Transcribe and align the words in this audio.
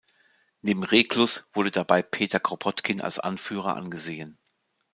Neben 0.61 0.83
Reclus 0.83 1.47
wurde 1.53 1.69
dabei 1.69 2.01
Peter 2.01 2.39
Kropotkin 2.39 3.01
als 3.01 3.19
Anführer 3.19 3.75
angesehen. 3.77 4.39